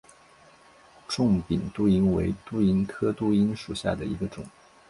[1.07, 4.43] 肿柄杜英为杜英科杜英属下的一个种。